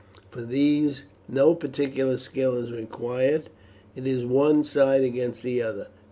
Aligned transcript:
For 0.31 0.41
these 0.41 1.03
no 1.29 1.53
particular 1.53 2.17
skill 2.17 2.55
is 2.57 2.71
required; 2.71 3.51
it 3.95 4.07
is 4.07 4.25
one 4.25 4.63
side 4.63 5.03
against 5.03 5.43
the 5.43 5.61
other. 5.61 5.89